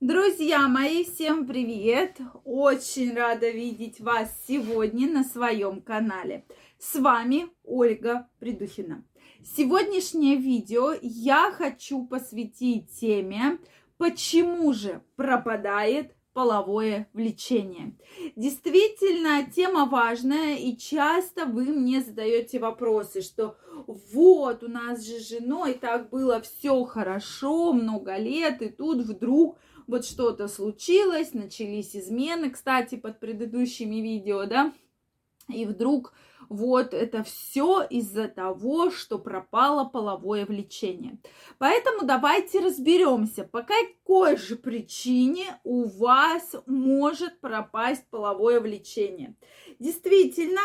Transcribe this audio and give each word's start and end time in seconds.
Друзья 0.00 0.68
мои, 0.68 1.04
всем 1.04 1.46
привет! 1.46 2.18
Очень 2.44 3.14
рада 3.14 3.48
видеть 3.48 3.98
вас 3.98 4.30
сегодня 4.46 5.10
на 5.10 5.24
своем 5.24 5.80
канале. 5.80 6.44
С 6.78 6.96
вами 6.96 7.46
Ольга 7.64 8.28
Придухина. 8.38 9.06
Сегодняшнее 9.42 10.36
видео 10.36 10.92
я 11.00 11.50
хочу 11.50 12.06
посвятить 12.06 12.90
теме, 13.00 13.58
почему 13.96 14.74
же 14.74 15.00
пропадает 15.16 16.14
половое 16.36 17.08
влечение. 17.14 17.96
Действительно, 18.36 19.50
тема 19.50 19.86
важная, 19.86 20.56
и 20.56 20.76
часто 20.76 21.46
вы 21.46 21.64
мне 21.64 22.02
задаете 22.02 22.58
вопросы, 22.58 23.22
что 23.22 23.56
вот, 23.86 24.62
у 24.62 24.68
нас 24.68 25.02
же 25.02 25.18
женой 25.18 25.72
так 25.72 26.10
было 26.10 26.42
все 26.42 26.84
хорошо, 26.84 27.72
много 27.72 28.18
лет, 28.18 28.60
и 28.60 28.68
тут 28.68 28.98
вдруг 28.98 29.56
вот 29.86 30.04
что-то 30.04 30.46
случилось, 30.48 31.32
начались 31.32 31.96
измены, 31.96 32.50
кстати, 32.50 32.96
под 32.96 33.18
предыдущими 33.18 34.02
видео, 34.02 34.44
да, 34.44 34.74
и 35.48 35.64
вдруг 35.64 36.12
вот 36.48 36.94
это 36.94 37.22
все 37.22 37.82
из-за 37.82 38.28
того, 38.28 38.90
что 38.90 39.18
пропало 39.18 39.84
половое 39.84 40.46
влечение. 40.46 41.18
Поэтому 41.58 42.06
давайте 42.06 42.60
разберемся, 42.60 43.44
по 43.44 43.62
какой 43.62 44.36
же 44.36 44.56
причине 44.56 45.60
у 45.64 45.84
вас 45.84 46.54
может 46.66 47.40
пропасть 47.40 48.06
половое 48.10 48.60
влечение. 48.60 49.34
Действительно, 49.78 50.60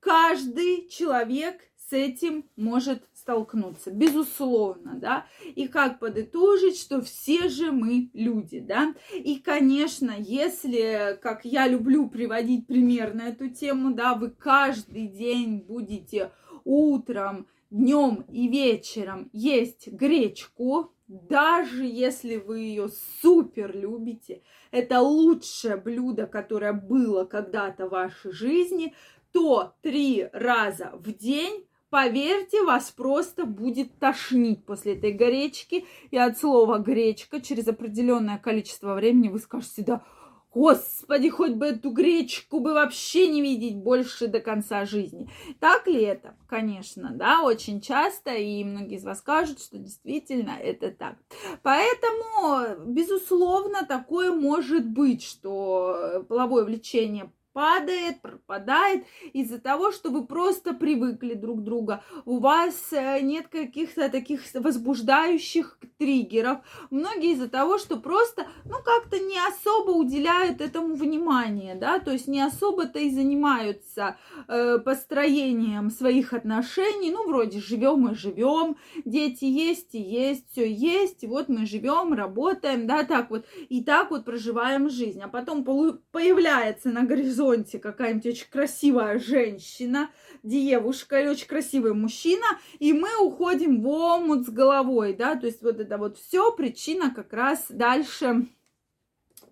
каждый 0.00 0.88
человек 0.88 1.60
с 1.76 1.92
этим 1.92 2.48
может 2.56 3.02
столкнуться, 3.30 3.92
безусловно, 3.92 4.96
да, 4.96 5.26
и 5.54 5.68
как 5.68 6.00
подытожить, 6.00 6.76
что 6.76 7.00
все 7.00 7.48
же 7.48 7.70
мы 7.70 8.10
люди, 8.12 8.58
да, 8.58 8.94
и, 9.12 9.38
конечно, 9.38 10.12
если, 10.18 11.16
как 11.22 11.44
я 11.44 11.68
люблю 11.68 12.08
приводить 12.08 12.66
пример 12.66 13.14
на 13.14 13.28
эту 13.28 13.48
тему, 13.48 13.94
да, 13.94 14.14
вы 14.14 14.30
каждый 14.30 15.06
день 15.06 15.58
будете 15.58 16.32
утром, 16.64 17.46
днем 17.70 18.24
и 18.28 18.48
вечером 18.48 19.30
есть 19.32 19.86
гречку, 19.86 20.92
даже 21.06 21.84
если 21.84 22.36
вы 22.36 22.60
ее 22.60 22.88
супер 23.22 23.76
любите, 23.76 24.42
это 24.72 25.00
лучшее 25.00 25.76
блюдо, 25.76 26.26
которое 26.26 26.72
было 26.72 27.24
когда-то 27.24 27.86
в 27.86 27.90
вашей 27.90 28.32
жизни, 28.32 28.92
то 29.32 29.74
три 29.82 30.28
раза 30.32 30.90
в 30.94 31.12
день 31.12 31.64
Поверьте, 31.90 32.62
вас 32.62 32.90
просто 32.90 33.44
будет 33.44 33.98
тошнить 33.98 34.64
после 34.64 34.94
этой 34.94 35.12
гречки. 35.12 35.84
И 36.10 36.16
от 36.16 36.38
слова 36.38 36.78
гречка 36.78 37.40
через 37.40 37.66
определенное 37.66 38.38
количество 38.38 38.94
времени 38.94 39.28
вы 39.28 39.40
скажете, 39.40 39.82
да, 39.82 40.04
Господи, 40.52 41.28
хоть 41.28 41.52
бы 41.52 41.66
эту 41.66 41.90
гречку 41.90 42.58
бы 42.58 42.74
вообще 42.74 43.28
не 43.28 43.40
видеть 43.40 43.76
больше 43.76 44.26
до 44.26 44.40
конца 44.40 44.84
жизни. 44.84 45.30
Так 45.60 45.86
ли 45.86 46.02
это? 46.02 46.34
Конечно, 46.48 47.10
да, 47.14 47.42
очень 47.42 47.80
часто, 47.80 48.34
и 48.34 48.64
многие 48.64 48.96
из 48.96 49.04
вас 49.04 49.18
скажут, 49.18 49.60
что 49.60 49.78
действительно 49.78 50.56
это 50.60 50.90
так. 50.90 51.18
Поэтому, 51.62 52.84
безусловно, 52.84 53.86
такое 53.86 54.32
может 54.32 54.88
быть, 54.88 55.22
что 55.22 56.24
половое 56.28 56.64
влечение 56.64 57.30
падает, 57.52 58.20
пропадает 58.22 59.04
из-за 59.32 59.58
того, 59.58 59.92
что 59.92 60.10
вы 60.10 60.24
просто 60.24 60.72
привыкли 60.72 61.34
друг 61.34 61.62
друга. 61.62 62.02
У 62.24 62.38
вас 62.38 62.92
э, 62.92 63.20
нет 63.22 63.48
каких-то 63.48 64.08
таких 64.08 64.42
возбуждающих 64.54 65.78
триггеров. 65.98 66.58
Многие 66.90 67.32
из-за 67.32 67.48
того, 67.48 67.78
что 67.78 67.96
просто, 67.96 68.46
ну, 68.64 68.76
как-то 68.84 69.18
не 69.18 69.38
особо 69.38 69.90
уделяют 69.90 70.60
этому 70.60 70.94
внимания, 70.94 71.74
да, 71.74 71.98
то 71.98 72.12
есть 72.12 72.28
не 72.28 72.40
особо-то 72.40 72.98
и 72.98 73.10
занимаются 73.10 74.16
э, 74.48 74.78
построением 74.78 75.90
своих 75.90 76.32
отношений. 76.32 77.10
Ну, 77.10 77.26
вроде 77.28 77.60
живем 77.60 78.08
и 78.08 78.14
живем, 78.14 78.76
дети 79.04 79.44
есть 79.44 79.94
и 79.94 80.00
есть, 80.00 80.50
все 80.52 80.70
есть, 80.70 81.24
и 81.24 81.26
вот 81.26 81.48
мы 81.48 81.66
живем, 81.66 82.12
работаем, 82.12 82.86
да, 82.86 83.04
так 83.04 83.30
вот, 83.30 83.44
и 83.68 83.82
так 83.82 84.10
вот 84.10 84.24
проживаем 84.24 84.88
жизнь. 84.88 85.20
А 85.20 85.28
потом 85.28 85.64
появляется 85.64 86.90
на 86.90 87.02
горизонте 87.02 87.39
горизонте 87.40 87.78
какая-нибудь 87.78 88.26
очень 88.26 88.50
красивая 88.50 89.18
женщина, 89.18 90.10
девушка 90.42 91.20
или 91.20 91.28
очень 91.28 91.46
красивый 91.46 91.94
мужчина, 91.94 92.46
и 92.78 92.92
мы 92.92 93.08
уходим 93.24 93.82
в 93.82 93.88
омут 93.88 94.46
с 94.46 94.50
головой, 94.50 95.14
да, 95.14 95.36
то 95.36 95.46
есть 95.46 95.62
вот 95.62 95.80
это 95.80 95.98
вот 95.98 96.18
все 96.18 96.52
причина 96.52 97.12
как 97.14 97.32
раз 97.32 97.66
дальше 97.70 98.46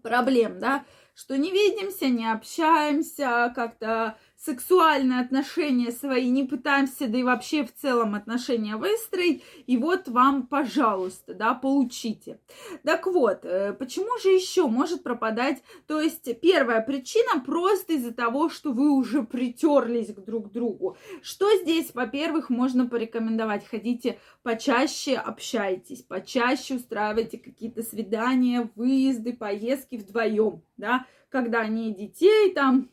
проблем, 0.03 0.59
да, 0.59 0.84
что 1.15 1.37
не 1.37 1.50
видимся, 1.50 2.09
не 2.09 2.31
общаемся, 2.31 3.53
как-то 3.54 4.19
сексуальные 4.38 5.21
отношения 5.21 5.91
свои 5.91 6.31
не 6.31 6.44
пытаемся, 6.44 7.09
да 7.09 7.19
и 7.19 7.22
вообще 7.25 7.65
в 7.65 7.75
целом 7.75 8.15
отношения 8.15 8.76
выстроить, 8.76 9.43
и 9.66 9.76
вот 9.76 10.06
вам, 10.06 10.47
пожалуйста, 10.47 11.34
да, 11.34 11.54
получите. 11.54 12.38
Так 12.84 13.06
вот, 13.06 13.44
э, 13.44 13.72
почему 13.72 14.16
же 14.22 14.28
еще 14.28 14.69
может 14.69 15.03
пропадать? 15.03 15.62
То 15.87 16.00
есть 16.00 16.41
первая 16.41 16.81
причина 16.81 17.41
просто 17.44 17.94
из-за 17.94 18.12
того, 18.12 18.48
что 18.48 18.72
вы 18.72 18.91
уже 18.91 19.25
притерлись 19.25 20.15
к 20.15 20.21
друг 20.21 20.53
другу. 20.53 20.97
Что 21.21 21.54
здесь, 21.56 21.91
во-первых, 21.93 22.48
можно 22.48 22.87
порекомендовать? 22.87 23.66
Ходите 23.66 24.21
почаще, 24.44 25.16
общайтесь, 25.16 26.03
почаще 26.03 26.77
устраивайте 26.77 27.38
какие-то 27.38 27.82
свидания, 27.82 28.71
выезды, 28.77 29.32
поездки 29.32 29.97
вдвоем, 29.97 30.62
да, 30.77 31.06
когда 31.28 31.66
не 31.66 31.93
детей 31.93 32.53
там 32.54 32.88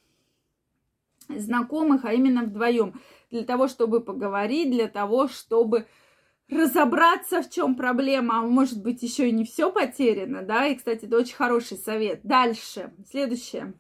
знакомых, 1.30 2.06
а 2.06 2.14
именно 2.14 2.44
вдвоем, 2.44 2.94
для 3.32 3.44
того, 3.44 3.68
чтобы 3.68 4.02
поговорить, 4.02 4.72
для 4.72 4.88
того, 4.88 5.28
чтобы 5.28 5.88
разобраться, 6.50 7.42
в 7.42 7.50
чем 7.50 7.76
проблема, 7.76 8.40
а 8.40 8.42
может 8.42 8.82
быть 8.82 9.02
еще 9.02 9.30
и 9.30 9.32
не 9.32 9.46
все 9.46 9.72
потеряно, 9.72 10.44
да, 10.44 10.68
и, 10.68 10.76
кстати, 10.76 11.06
это 11.06 11.18
очень 11.18 11.36
хороший 11.36 11.78
совет. 11.78 12.22
Дальше, 12.24 12.94
следующее. 13.10 13.74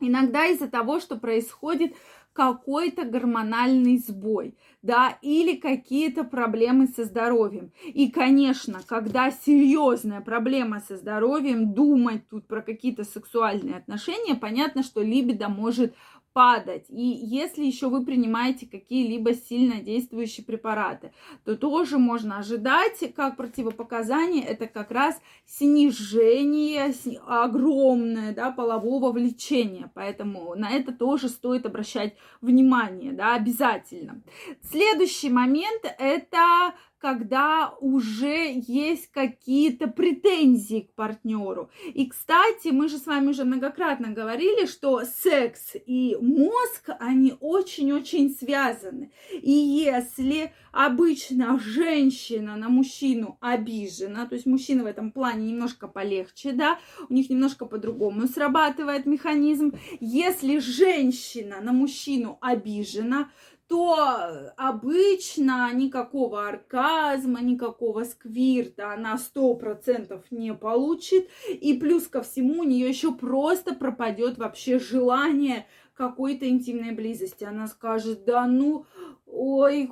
Иногда 0.00 0.46
из-за 0.46 0.68
того, 0.68 0.98
что 0.98 1.16
происходит 1.16 1.94
какой-то 2.32 3.04
гормональный 3.04 3.98
сбой, 3.98 4.56
да, 4.80 5.18
или 5.22 5.56
какие-то 5.56 6.24
проблемы 6.24 6.86
со 6.86 7.04
здоровьем. 7.04 7.72
И, 7.84 8.10
конечно, 8.10 8.80
когда 8.86 9.30
серьезная 9.30 10.20
проблема 10.20 10.80
со 10.80 10.96
здоровьем, 10.96 11.74
думать 11.74 12.28
тут 12.28 12.46
про 12.46 12.62
какие-то 12.62 13.04
сексуальные 13.04 13.76
отношения, 13.76 14.34
понятно, 14.34 14.82
что 14.82 15.02
либидо 15.02 15.48
может 15.48 15.94
падать. 16.32 16.86
И 16.88 17.02
если 17.02 17.64
еще 17.64 17.88
вы 17.88 18.04
принимаете 18.04 18.66
какие-либо 18.66 19.34
сильно 19.34 19.80
действующие 19.80 20.44
препараты, 20.44 21.12
то 21.44 21.56
тоже 21.56 21.98
можно 21.98 22.38
ожидать, 22.38 23.12
как 23.14 23.36
противопоказание, 23.36 24.44
это 24.44 24.66
как 24.66 24.90
раз 24.90 25.20
снижение 25.46 26.94
огромное 27.26 28.34
да, 28.34 28.50
полового 28.50 29.12
влечения. 29.12 29.90
Поэтому 29.94 30.54
на 30.54 30.70
это 30.70 30.92
тоже 30.92 31.28
стоит 31.28 31.66
обращать 31.66 32.16
внимание, 32.40 33.12
да, 33.12 33.34
обязательно. 33.34 34.22
Следующий 34.62 35.30
момент 35.30 35.84
это 35.98 36.74
когда 37.02 37.74
уже 37.80 38.62
есть 38.64 39.08
какие-то 39.10 39.88
претензии 39.88 40.88
к 40.88 40.94
партнеру. 40.94 41.68
И, 41.92 42.06
кстати, 42.06 42.68
мы 42.68 42.88
же 42.88 42.96
с 42.96 43.06
вами 43.06 43.30
уже 43.30 43.44
многократно 43.44 44.12
говорили, 44.12 44.66
что 44.66 45.02
секс 45.04 45.74
и 45.84 46.16
мозг, 46.20 46.90
они 47.00 47.34
очень-очень 47.40 48.30
связаны. 48.30 49.10
И 49.32 49.50
если 49.50 50.52
обычно 50.70 51.58
женщина 51.58 52.54
на 52.54 52.68
мужчину 52.68 53.36
обижена, 53.40 54.26
то 54.26 54.36
есть 54.36 54.46
мужчина 54.46 54.84
в 54.84 54.86
этом 54.86 55.10
плане 55.10 55.50
немножко 55.50 55.88
полегче, 55.88 56.52
да, 56.52 56.78
у 57.08 57.12
них 57.12 57.28
немножко 57.30 57.66
по-другому 57.66 58.28
срабатывает 58.28 59.06
механизм. 59.06 59.72
Если 59.98 60.60
женщина 60.60 61.60
на 61.60 61.72
мужчину 61.72 62.38
обижена, 62.40 63.28
то 63.72 64.52
обычно 64.58 65.72
никакого 65.72 66.46
оргазма, 66.46 67.40
никакого 67.40 68.04
сквирта 68.04 68.92
она 68.92 69.16
сто 69.16 69.54
процентов 69.54 70.24
не 70.30 70.52
получит. 70.52 71.30
И 71.48 71.72
плюс 71.72 72.06
ко 72.06 72.20
всему 72.20 72.60
у 72.60 72.64
нее 72.64 72.86
еще 72.86 73.12
просто 73.12 73.74
пропадет 73.74 74.36
вообще 74.36 74.78
желание 74.78 75.66
какой-то 76.02 76.48
интимной 76.48 76.90
близости. 76.90 77.44
Она 77.44 77.68
скажет, 77.68 78.24
да 78.24 78.48
ну, 78.48 78.86
ой, 79.32 79.88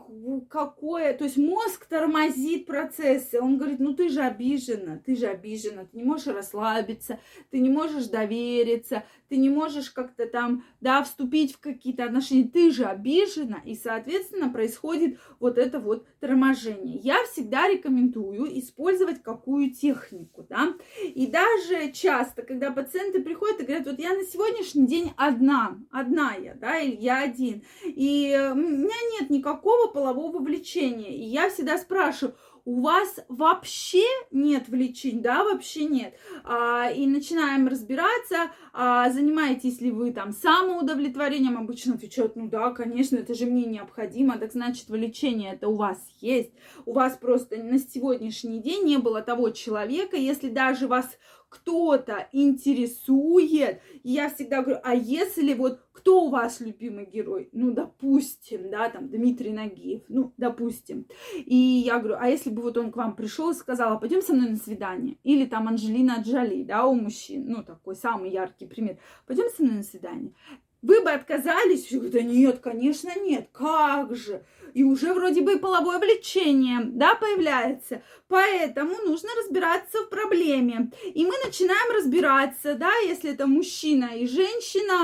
какое, 0.51 1.15
то 1.15 1.25
есть 1.25 1.39
мозг 1.39 1.87
тормозит 1.87 2.67
процессы, 2.67 3.41
он 3.41 3.57
говорит, 3.57 3.81
ну 3.81 3.95
ты 3.95 4.09
же 4.11 4.21
обижена, 4.21 5.01
ты 5.05 5.17
же 5.17 5.27
обижена, 5.27 5.85
ты 5.85 5.97
не 5.97 6.05
можешь 6.05 6.27
расслабиться, 6.27 7.19
ты 7.51 7.61
не 7.61 7.71
можешь 7.71 8.07
довериться, 8.09 9.05
ты 9.31 9.39
не 9.39 9.49
можешь 9.49 9.91
как-то 9.91 10.27
там, 10.27 10.65
да, 10.81 11.03
вступить 11.03 11.55
в 11.55 11.61
какие-то 11.61 12.05
отношения, 12.05 12.51
ты 12.53 12.71
же 12.71 12.85
обижена, 12.85 13.63
и, 13.65 13.75
соответственно, 13.75 14.51
происходит 14.51 15.19
вот 15.39 15.57
это 15.57 15.81
вот 15.81 16.07
торможение. 16.19 16.97
Я 16.97 17.25
всегда 17.25 17.69
рекомендую 17.69 18.59
использовать 18.59 19.23
какую 19.23 19.71
технику, 19.71 20.45
да, 20.49 20.75
И 21.03 21.27
даже 21.27 21.93
часто, 21.93 22.43
когда 22.43 22.71
пациенты 22.73 23.23
приходят 23.23 23.61
и 23.61 23.65
говорят, 23.65 23.87
вот 23.87 23.99
я 23.99 24.15
на 24.15 24.25
сегодняшний 24.25 24.87
день 24.87 25.13
одна, 25.17 25.79
одна 26.01 26.35
я, 26.35 26.55
да, 26.55 26.79
или 26.79 26.97
я 26.97 27.23
один, 27.23 27.63
и 27.85 28.51
у 28.53 28.57
меня 28.57 28.97
нет 29.19 29.31
никакого 29.31 29.89
полового 29.89 30.39
влечения, 30.39 31.11
и 31.11 31.25
я 31.25 31.51
всегда 31.51 31.79
спрашиваю, 31.79 32.35
у 32.65 32.83
вас 32.83 33.19
вообще 33.29 34.05
нет 34.31 34.69
влечений, 34.69 35.21
да, 35.21 35.45
вообще 35.45 35.85
нет. 35.85 36.15
А, 36.45 36.91
и 36.91 37.07
начинаем 37.07 37.67
разбираться, 37.69 38.51
а, 38.73 39.11
занимаетесь 39.11 39.81
ли 39.81 39.91
вы 39.91 40.13
там 40.13 40.33
самоудовлетворением, 40.33 41.59
обычно 41.59 41.95
отвечают, 41.95 42.37
ну 42.37 42.49
да, 42.49 42.71
конечно, 42.71 43.17
это 43.17 43.35
же 43.35 43.47
мне 43.47 43.65
необходимо, 43.65 44.39
так 44.39 44.53
значит, 44.53 44.89
влечение 44.89 45.55
это 45.55 45.69
у 45.69 45.77
вас 45.77 45.99
есть. 46.21 46.53
У 46.87 46.93
вас 46.93 47.17
просто 47.17 47.57
на 47.57 47.79
сегодняшний 47.79 48.61
день 48.61 48.85
не 48.85 48.99
было 48.99 49.23
того 49.23 49.51
человека, 49.51 50.17
если 50.17 50.49
даже 50.49 50.87
вас 50.87 51.09
кто-то 51.49 52.29
интересует, 52.33 53.83
я 54.05 54.31
всегда 54.31 54.63
говорю, 54.63 54.81
а 54.85 54.95
если 54.95 55.55
вот 55.55 55.81
кто 56.01 56.25
у 56.25 56.31
вас 56.31 56.61
любимый 56.61 57.05
герой? 57.05 57.51
Ну, 57.53 57.73
допустим, 57.73 58.71
да, 58.71 58.89
там 58.89 59.11
Дмитрий 59.11 59.53
Нагиев, 59.53 60.03
ну, 60.09 60.33
допустим. 60.39 61.07
И 61.37 61.55
я 61.55 61.99
говорю, 61.99 62.17
а 62.19 62.29
если 62.29 62.49
бы 62.49 62.63
вот 62.63 62.79
он 62.79 62.91
к 62.91 62.97
вам 62.97 63.15
пришел 63.15 63.51
и 63.51 63.55
сказал, 63.55 63.93
а 63.93 63.99
пойдем 63.99 64.23
со 64.23 64.33
мной 64.33 64.51
на 64.51 64.57
свидание? 64.57 65.19
Или 65.25 65.45
там 65.45 65.69
Анжелина 65.69 66.23
Джоли, 66.25 66.65
да, 66.65 66.87
у 66.87 66.95
мужчин, 66.95 67.45
ну, 67.49 67.63
такой 67.63 67.97
самый 67.97 68.31
яркий 68.31 68.67
пример. 68.67 68.99
Пойдем 69.27 69.51
со 69.55 69.63
мной 69.63 69.77
на 69.77 69.83
свидание. 69.83 70.33
Вы 70.81 71.03
бы 71.03 71.11
отказались? 71.11 71.85
Все 71.85 71.97
говорят, 71.97 72.15
да 72.15 72.23
нет, 72.23 72.59
конечно, 72.61 73.11
нет, 73.21 73.51
как 73.53 74.17
же? 74.17 74.43
И 74.75 74.85
уже 74.85 75.13
вроде 75.13 75.41
бы 75.43 75.55
и 75.55 75.59
половое 75.59 75.99
влечение, 75.99 76.81
да, 76.85 77.15
появляется. 77.15 78.03
Поэтому 78.29 78.95
нужно 79.05 79.29
разбираться 79.39 79.99
в 80.05 80.11
проблеме. 80.11 80.93
И 81.05 81.25
мы 81.25 81.35
начинаем 81.45 81.97
разбираться, 81.97 82.75
да, 82.75 82.93
если 83.07 83.33
это 83.33 83.47
мужчина 83.47 84.17
и 84.17 84.27
женщина, 84.27 84.95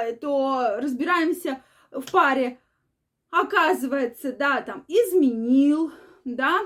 а, 0.00 0.12
то 0.12 0.76
разбираемся 0.80 1.62
в 1.90 2.10
паре. 2.10 2.58
Оказывается, 3.30 4.32
да, 4.32 4.62
там 4.62 4.84
изменил, 4.88 5.92
да, 6.24 6.60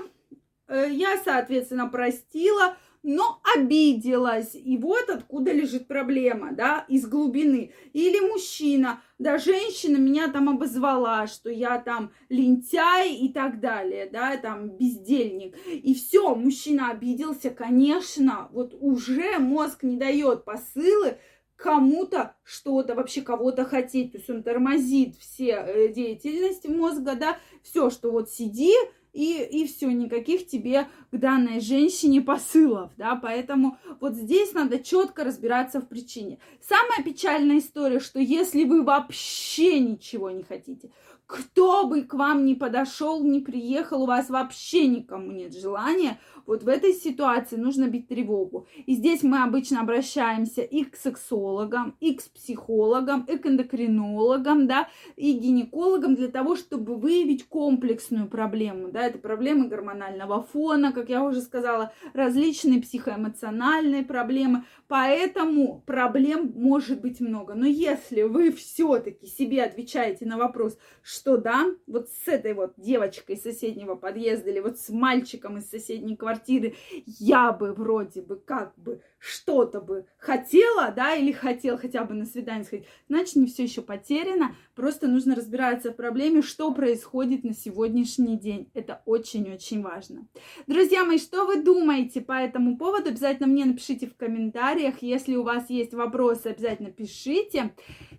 э, 0.67 0.87
я, 0.91 1.21
соответственно, 1.23 1.87
простила, 1.87 2.77
но 3.03 3.41
обиделась. 3.55 4.55
И 4.55 4.77
вот 4.77 5.09
откуда 5.09 5.51
лежит 5.51 5.87
проблема, 5.87 6.53
да, 6.53 6.85
из 6.87 7.05
глубины. 7.05 7.73
Или 7.91 8.19
мужчина, 8.19 9.01
да, 9.19 9.37
женщина 9.37 9.97
меня 9.97 10.29
там 10.29 10.49
обозвала, 10.49 11.27
что 11.27 11.49
я 11.49 11.79
там 11.79 12.11
лентяй 12.29 13.13
и 13.13 13.31
так 13.31 13.59
далее, 13.59 14.09
да, 14.11 14.37
там 14.37 14.69
бездельник. 14.69 15.55
И 15.67 15.93
все, 15.93 16.33
мужчина 16.33 16.91
обиделся, 16.91 17.49
конечно, 17.49 18.47
вот 18.51 18.73
уже 18.79 19.37
мозг 19.37 19.83
не 19.83 19.97
дает 19.97 20.45
посылы, 20.45 21.17
кому-то 21.57 22.35
что-то, 22.43 22.95
вообще 22.95 23.21
кого-то 23.21 23.65
хотеть. 23.65 24.13
То 24.13 24.17
есть 24.17 24.29
он 24.29 24.43
тормозит 24.43 25.15
все 25.17 25.63
э, 25.65 25.87
деятельности 25.89 26.67
мозга, 26.67 27.15
да, 27.15 27.37
все, 27.63 27.89
что 27.89 28.11
вот 28.11 28.29
сиди, 28.29 28.73
и, 29.13 29.43
и 29.43 29.67
все, 29.67 29.91
никаких 29.91 30.47
тебе 30.47 30.87
к 31.11 31.17
данной 31.17 31.59
женщине 31.59 32.21
посылов, 32.21 32.91
да, 32.97 33.15
поэтому 33.15 33.77
вот 33.99 34.15
здесь 34.15 34.53
надо 34.53 34.79
четко 34.79 35.23
разбираться 35.23 35.79
в 35.79 35.87
причине. 35.87 36.39
Самая 36.61 37.03
печальная 37.03 37.59
история, 37.59 37.99
что 37.99 38.19
если 38.19 38.65
вы 38.65 38.83
вообще 38.83 39.79
ничего 39.79 40.31
не 40.31 40.43
хотите, 40.43 40.89
кто 41.25 41.87
бы 41.87 42.03
к 42.03 42.13
вам 42.13 42.45
не 42.45 42.53
подошел, 42.53 43.23
не 43.23 43.39
приехал, 43.39 44.03
у 44.03 44.05
вас 44.05 44.29
вообще 44.29 44.87
никому 44.87 45.31
нет 45.31 45.55
желания, 45.55 46.19
вот 46.45 46.63
в 46.63 46.67
этой 46.67 46.93
ситуации 46.93 47.55
нужно 47.55 47.87
бить 47.87 48.07
тревогу. 48.07 48.67
И 48.85 48.93
здесь 48.95 49.23
мы 49.23 49.41
обычно 49.43 49.81
обращаемся 49.81 50.61
и 50.61 50.83
к 50.83 50.95
сексологам, 50.95 51.95
и 52.01 52.13
к 52.13 52.23
психологам, 52.23 53.23
и 53.23 53.37
к 53.37 53.45
эндокринологам, 53.45 54.67
да, 54.67 54.89
и 55.15 55.31
гинекологам 55.31 56.15
для 56.15 56.27
того, 56.27 56.55
чтобы 56.55 56.95
выявить 56.95 57.47
комплексную 57.47 58.27
проблему, 58.27 58.91
да, 58.91 59.02
это 59.07 59.19
проблемы 59.19 59.67
гормонального 59.67 60.41
фона, 60.43 60.91
как 60.91 61.09
я 61.09 61.23
уже 61.23 61.41
сказала, 61.41 61.93
различные 62.13 62.81
психоэмоциональные 62.81 64.03
проблемы, 64.03 64.65
поэтому 64.87 65.81
проблем 65.85 66.51
может 66.55 67.01
быть 67.01 67.19
много. 67.19 67.53
Но 67.53 67.65
если 67.65 68.23
вы 68.23 68.51
все-таки 68.51 69.27
себе 69.27 69.63
отвечаете 69.63 70.25
на 70.25 70.37
вопрос, 70.37 70.77
что 71.01 71.37
да, 71.37 71.65
вот 71.87 72.09
с 72.09 72.27
этой 72.27 72.53
вот 72.53 72.73
девочкой 72.77 73.35
из 73.35 73.43
соседнего 73.43 73.95
подъезда 73.95 74.49
или 74.49 74.59
вот 74.59 74.79
с 74.79 74.89
мальчиком 74.89 75.57
из 75.57 75.69
соседней 75.69 76.15
квартиры, 76.15 76.75
я 77.05 77.51
бы 77.51 77.73
вроде 77.73 78.21
бы 78.21 78.37
как 78.37 78.73
бы 78.77 79.01
что-то 79.23 79.79
бы 79.79 80.05
хотела, 80.17 80.91
да, 80.91 81.15
или 81.15 81.31
хотел 81.31 81.77
хотя 81.77 82.03
бы 82.03 82.13
на 82.13 82.25
свидание 82.25 82.65
сходить, 82.65 82.87
значит, 83.07 83.37
не 83.37 83.47
все 83.47 83.63
еще 83.63 83.81
потеряно, 83.81 84.53
просто 84.75 85.07
нужно 85.07 85.33
разбираться 85.33 85.91
в 85.91 85.95
проблеме, 85.95 86.41
что 86.41 86.73
происходит 86.73 87.45
на 87.45 87.53
сегодняшний 87.53 88.37
день. 88.37 88.69
Это 88.73 89.01
очень-очень 89.05 89.81
важно. 89.81 90.27
Друзья 90.67 91.05
мои, 91.05 91.19
что 91.19 91.45
вы 91.45 91.63
думаете 91.63 92.19
по 92.19 92.33
этому 92.33 92.77
поводу? 92.77 93.09
Обязательно 93.09 93.47
мне 93.47 93.63
напишите 93.63 94.07
в 94.07 94.17
комментариях. 94.17 95.01
Если 95.01 95.35
у 95.35 95.43
вас 95.43 95.69
есть 95.69 95.93
вопросы, 95.93 96.47
обязательно 96.47 96.91
пишите. 96.91 97.73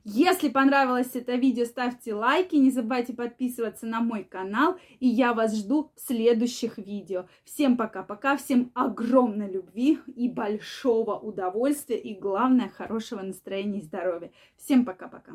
Если 0.07 0.51
понравилось 0.51 1.11
это 1.15 1.35
видео, 1.35 1.65
ставьте 1.65 2.13
лайки, 2.15 2.57
не 2.57 2.71
забывайте 2.71 3.15
подписываться 3.15 3.87
на 3.87 4.01
мой 4.01 4.23
канал, 4.23 4.77
и 5.01 5.09
я 5.09 5.33
вас 5.33 5.57
жду 5.57 5.93
в 5.97 6.01
следующих 6.01 6.77
видео. 6.77 7.27
Всем 7.45 7.79
пока-пока, 7.79 8.37
всем 8.37 8.71
огромной 8.75 9.51
любви 9.51 9.99
и 10.15 10.29
большого 10.95 11.19
удовольствия, 11.19 11.99
и 11.99 12.15
главное, 12.15 12.69
хорошего 12.69 13.21
настроения 13.21 13.79
и 13.79 13.83
здоровья. 13.83 14.31
Всем 14.57 14.85
пока-пока. 14.85 15.33